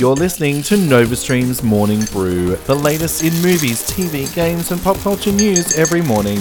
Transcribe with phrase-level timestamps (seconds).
[0.00, 5.30] You're listening to NovaStream's Morning Brew, the latest in movies, TV, games, and pop culture
[5.30, 6.38] news every morning.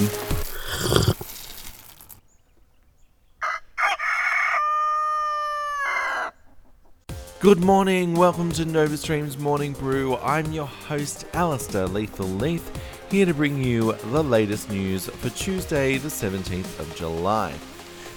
[7.41, 10.15] Good morning, welcome to NovaStream's Morning Brew.
[10.19, 12.71] I'm your host, Alistair Lethal Leith,
[13.11, 17.53] here to bring you the latest news for Tuesday, the 17th of July.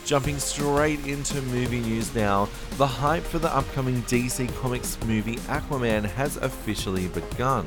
[0.04, 6.04] Jumping straight into movie news now, the hype for the upcoming DC Comics movie Aquaman
[6.04, 7.64] has officially begun.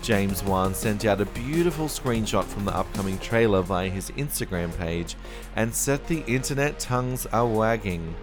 [0.00, 5.16] James Wan sent out a beautiful screenshot from the upcoming trailer via his Instagram page
[5.54, 8.14] and set the internet tongues a wagging.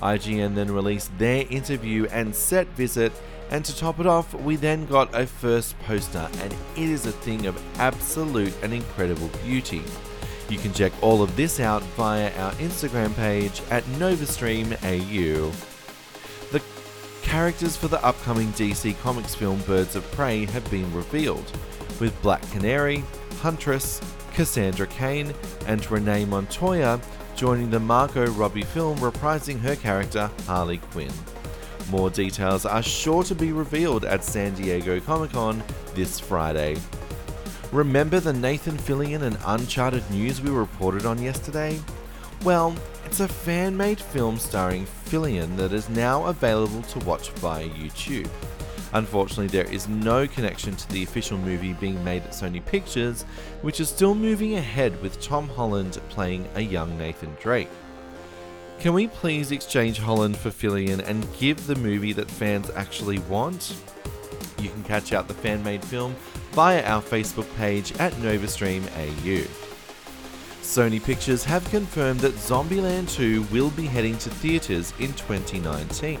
[0.00, 3.12] IGN then released their interview and set visit,
[3.50, 6.58] and to top it off, we then got a first poster, and it
[6.90, 9.82] is a thing of absolute and incredible beauty.
[10.52, 15.50] You can check all of this out via our Instagram page at NovaStreamAU.
[16.50, 16.62] The
[17.22, 21.50] characters for the upcoming DC Comics film Birds of Prey have been revealed,
[22.00, 23.02] with Black Canary,
[23.40, 23.98] Huntress,
[24.34, 25.32] Cassandra Cain,
[25.66, 27.00] and Renee Montoya
[27.34, 31.12] joining the Margot Robbie film reprising her character Harley Quinn.
[31.88, 36.76] More details are sure to be revealed at San Diego Comic Con this Friday.
[37.72, 41.80] Remember the Nathan Fillion and Uncharted news we reported on yesterday?
[42.44, 47.66] Well, it's a fan made film starring Fillion that is now available to watch via
[47.70, 48.28] YouTube.
[48.92, 53.22] Unfortunately, there is no connection to the official movie being made at Sony Pictures,
[53.62, 57.70] which is still moving ahead with Tom Holland playing a young Nathan Drake.
[58.80, 63.74] Can we please exchange Holland for Fillion and give the movie that fans actually want?
[64.58, 66.14] You can catch out the fan made film
[66.52, 69.46] via our Facebook page at NovaStream AU.
[70.60, 76.20] Sony Pictures have confirmed that Zombieland 2 will be heading to theatres in 2019.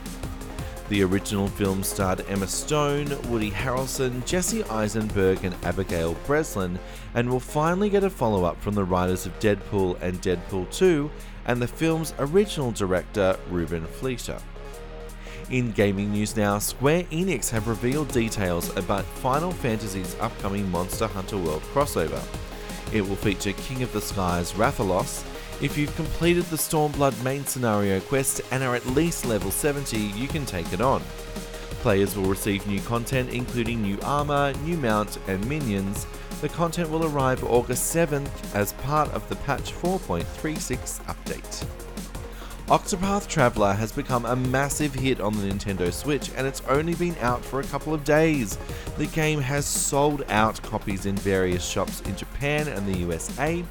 [0.88, 6.78] The original film starred Emma Stone, Woody Harrelson, Jesse Eisenberg, and Abigail Breslin,
[7.14, 11.10] and will finally get a follow up from the writers of Deadpool and Deadpool 2
[11.46, 14.38] and the film's original director, Ruben Fleischer.
[15.52, 21.36] In gaming news now, Square Enix have revealed details about Final Fantasy's upcoming Monster Hunter
[21.36, 22.22] World crossover.
[22.90, 25.22] It will feature King of the Skies Rathalos.
[25.62, 30.26] If you've completed the Stormblood main scenario quest and are at least level 70, you
[30.26, 31.02] can take it on.
[31.82, 36.06] Players will receive new content including new armor, new mount, and minions.
[36.40, 41.91] The content will arrive August 7th as part of the patch 4.36 update.
[42.68, 47.16] Octopath Traveler has become a massive hit on the Nintendo Switch and it's only been
[47.20, 48.56] out for a couple of days.
[48.96, 53.64] The game has sold out copies in various shops in Japan and the USA.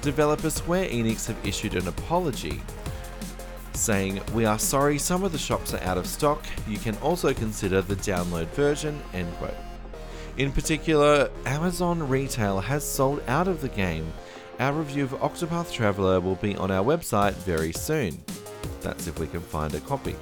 [0.00, 2.62] Developer Square Enix have issued an apology
[3.74, 6.46] saying, We are sorry some of the shops are out of stock.
[6.68, 9.02] You can also consider the download version.
[9.12, 9.54] End quote.
[10.36, 14.10] In particular, Amazon Retail has sold out of the game
[14.60, 18.22] our review of Octopath Traveler will be on our website very soon.
[18.82, 20.14] That's if we can find a copy.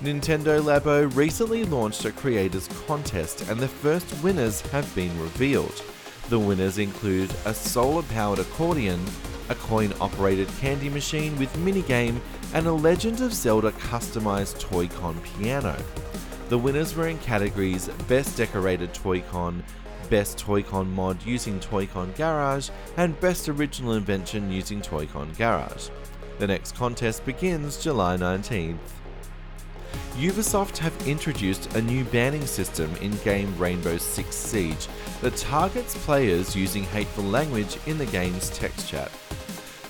[0.00, 5.82] Nintendo Labo recently launched a creators contest and the first winners have been revealed.
[6.30, 9.04] The winners include a solar powered accordion,
[9.50, 12.18] a coin operated candy machine with minigame,
[12.54, 15.76] and a Legend of Zelda customized Toy-Con piano.
[16.48, 19.62] The winners were in categories Best Decorated Toy-Con,
[20.10, 25.88] Best Toy-Con Mod using Toy-Con Garage, and Best Original Invention using Toy-Con Garage.
[26.38, 28.78] The next contest begins July 19th.
[30.16, 34.88] Ubisoft have introduced a new banning system in game Rainbow Six Siege
[35.20, 39.12] that targets players using hateful language in the game's text chat.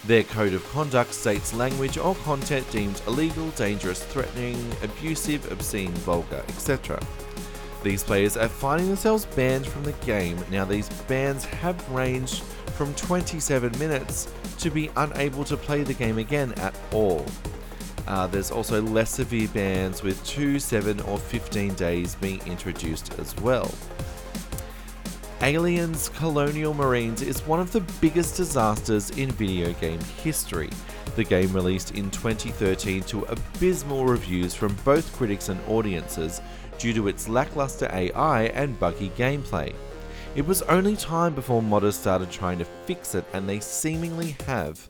[0.06, 6.44] Their code of conduct states language or content deemed illegal, dangerous, threatening, abusive, obscene, vulgar,
[6.48, 7.00] etc.
[7.82, 10.38] These players are finding themselves banned from the game.
[10.50, 12.42] Now, these bans have ranged
[12.76, 17.24] from 27 minutes to be unable to play the game again at all.
[18.06, 23.34] Uh, there's also less severe bans with 2, 7, or 15 days being introduced as
[23.36, 23.72] well.
[25.42, 30.70] Aliens Colonial Marines is one of the biggest disasters in video game history.
[31.14, 36.40] The game released in 2013 to abysmal reviews from both critics and audiences
[36.78, 39.74] due to its lackluster AI and buggy gameplay.
[40.34, 44.86] It was only time before modders started trying to fix it, and they seemingly have.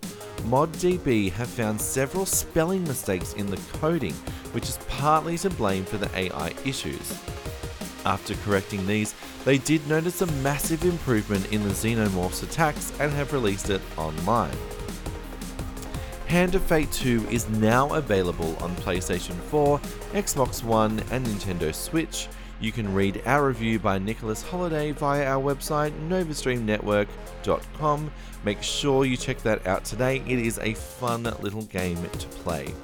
[0.49, 4.15] ModDB have found several spelling mistakes in the coding,
[4.53, 7.19] which is partly to blame for the AI issues.
[8.05, 13.33] After correcting these, they did notice a massive improvement in the Xenomorphs attacks and have
[13.33, 14.57] released it online.
[16.27, 19.79] Hand of Fate 2 is now available on PlayStation 4,
[20.13, 22.27] Xbox One, and Nintendo Switch.
[22.61, 28.11] You can read our review by Nicholas Holiday via our website, novastreamnetwork.com.
[28.45, 30.21] Make sure you check that out today.
[30.27, 32.75] It is a fun little game to play.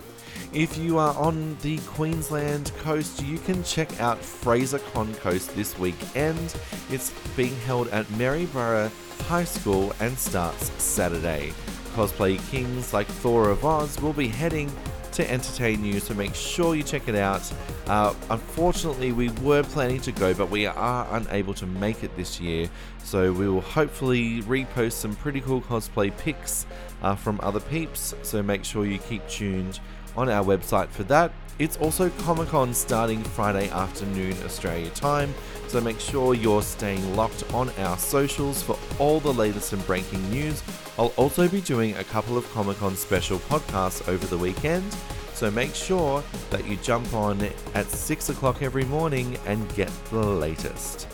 [0.53, 6.55] If you are on the Queensland coast, you can check out Fraser Coast this weekend.
[6.91, 8.93] It's being held at Maryborough
[9.23, 11.53] High School and starts Saturday.
[11.95, 14.73] Cosplay kings like Thor of Oz will be heading
[15.13, 17.43] to entertain you, so make sure you check it out.
[17.87, 22.41] Uh, unfortunately, we were planning to go, but we are unable to make it this
[22.41, 22.69] year,
[23.05, 26.67] so we will hopefully repost some pretty cool cosplay pics
[27.03, 29.81] uh, from other peeps, so make sure you keep tuned
[30.17, 31.33] on our website for that.
[31.59, 35.33] It's also Comic Con starting Friday afternoon Australia time,
[35.69, 40.29] so make sure you're staying locked on our socials for all the latest and breaking
[40.31, 40.63] news.
[40.99, 44.97] I'll also be doing a couple of Comic Con special podcasts over the weekend,
[45.35, 47.41] so make sure that you jump on
[47.75, 51.07] at 6 o'clock every morning and get the latest.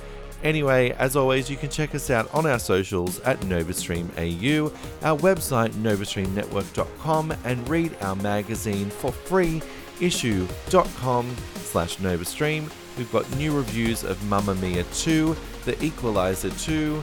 [0.44, 5.70] Anyway, as always, you can check us out on our socials at NovaStreamAU, our website
[5.70, 9.60] novastreamnetwork.com, and read our magazine for free
[9.98, 12.70] issuu.com slash novastream.
[12.96, 17.02] We've got new reviews of Mamma Mia 2, The Equalizer 2,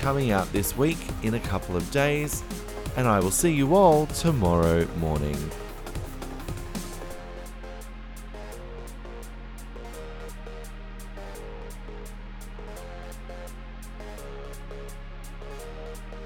[0.00, 2.42] coming out this week in a couple of days,
[2.96, 5.36] and I will see you all tomorrow morning.